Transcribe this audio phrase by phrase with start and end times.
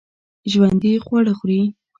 [0.51, 1.61] ژوندي خواړه خوري